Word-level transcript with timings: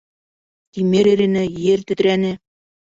Тимер 0.77 1.07
ирене, 1.13 1.45
ер 1.71 1.79
тетрәне 1.91 2.33